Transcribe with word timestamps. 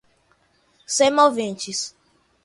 semoventes 0.95 1.93